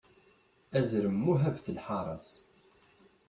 [0.77, 2.29] Azrem muhabet lḥaṛa-s.